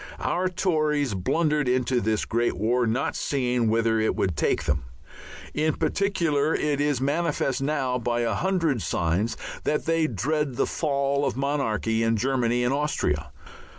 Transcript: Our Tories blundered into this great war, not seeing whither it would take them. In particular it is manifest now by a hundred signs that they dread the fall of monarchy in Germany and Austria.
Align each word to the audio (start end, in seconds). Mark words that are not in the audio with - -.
Our 0.19 0.47
Tories 0.49 1.13
blundered 1.13 1.69
into 1.69 2.01
this 2.01 2.25
great 2.25 2.57
war, 2.57 2.87
not 2.87 3.15
seeing 3.15 3.69
whither 3.69 3.99
it 3.99 4.15
would 4.15 4.35
take 4.35 4.63
them. 4.63 4.85
In 5.53 5.75
particular 5.75 6.55
it 6.55 6.81
is 6.81 6.99
manifest 6.99 7.61
now 7.61 7.99
by 7.99 8.21
a 8.21 8.33
hundred 8.33 8.81
signs 8.81 9.37
that 9.63 9.85
they 9.85 10.07
dread 10.07 10.55
the 10.55 10.65
fall 10.65 11.23
of 11.23 11.37
monarchy 11.37 12.01
in 12.01 12.17
Germany 12.17 12.63
and 12.63 12.73
Austria. 12.73 13.29